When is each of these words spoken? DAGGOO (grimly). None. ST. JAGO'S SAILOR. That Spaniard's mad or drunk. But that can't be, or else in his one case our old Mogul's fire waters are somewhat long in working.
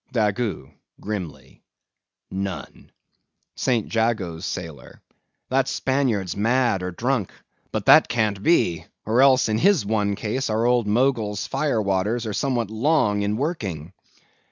DAGGOO 0.13 0.71
(grimly). 0.99 1.61
None. 2.31 2.91
ST. 3.55 3.87
JAGO'S 3.87 4.47
SAILOR. 4.47 4.99
That 5.49 5.67
Spaniard's 5.67 6.35
mad 6.35 6.81
or 6.81 6.89
drunk. 6.89 7.31
But 7.71 7.85
that 7.85 8.07
can't 8.07 8.41
be, 8.41 8.85
or 9.05 9.21
else 9.21 9.47
in 9.47 9.59
his 9.59 9.85
one 9.85 10.15
case 10.15 10.49
our 10.49 10.65
old 10.65 10.87
Mogul's 10.87 11.45
fire 11.45 11.79
waters 11.79 12.25
are 12.25 12.33
somewhat 12.33 12.71
long 12.71 13.21
in 13.21 13.37
working. 13.37 13.93